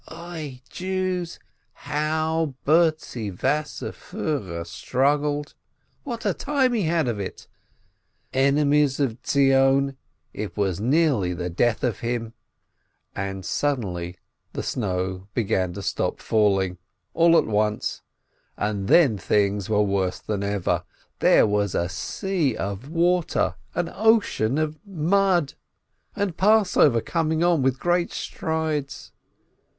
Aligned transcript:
Oi, 0.11 0.63
Jews, 0.67 1.37
how 1.73 2.55
Bertzi 2.65 3.29
Wasserfiihrer 3.31 4.65
struggled, 4.65 5.53
what 6.01 6.25
a 6.25 6.33
time 6.33 6.73
he 6.73 6.81
had 6.85 7.07
of 7.07 7.19
it! 7.19 7.47
Enemies 8.33 8.99
of 8.99 9.19
Zion, 9.23 9.95
it 10.33 10.57
was 10.57 10.79
nearly 10.79 11.35
the 11.35 11.51
death 11.51 11.83
of 11.83 11.99
him! 11.99 12.33
And 13.15 13.45
suddenly 13.45 14.17
the 14.53 14.63
snow 14.63 15.27
began 15.35 15.71
to 15.73 15.83
stop 15.83 16.19
falling, 16.19 16.79
all 17.13 17.37
at 17.37 17.45
once, 17.45 18.01
and 18.57 18.87
then 18.87 19.19
things 19.19 19.69
were 19.69 19.83
worse 19.83 20.17
than 20.17 20.41
ever— 20.41 20.83
there 21.19 21.45
was 21.45 21.75
a 21.75 21.87
sea 21.89 22.57
of 22.57 22.89
water, 22.89 23.53
an 23.75 23.87
ocean 23.93 24.57
of 24.57 24.79
mud. 24.83 25.53
And 26.15 26.35
Passover 26.35 27.01
coming 27.01 27.43
on 27.43 27.61
with 27.61 27.77
great 27.79 28.11
strides! 28.11 29.11